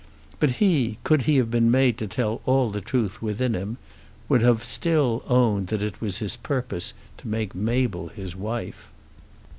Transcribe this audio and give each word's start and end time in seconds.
But 0.39 0.53
he, 0.57 0.97
could 1.03 1.21
he 1.29 1.35
have 1.37 1.51
been 1.51 1.69
made 1.69 1.95
to 1.99 2.07
tell 2.07 2.41
all 2.47 2.71
the 2.71 2.81
truth 2.81 3.21
within 3.21 3.53
him, 3.53 3.77
would 4.29 4.41
have 4.41 4.63
still 4.63 5.21
owned 5.27 5.67
that 5.67 5.83
it 5.83 6.01
was 6.01 6.17
his 6.17 6.35
purpose 6.37 6.95
to 7.17 7.27
make 7.27 7.53
Mabel 7.53 8.07
his 8.07 8.35
wife. 8.35 8.89